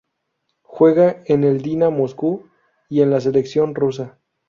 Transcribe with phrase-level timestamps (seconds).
[0.63, 2.49] Juega en el Dina Moscú,
[2.89, 4.17] y en la Selección Rusa.